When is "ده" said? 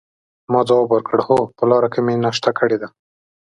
2.81-2.87